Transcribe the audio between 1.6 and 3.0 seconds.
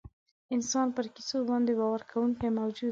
باور کوونکی موجود دی.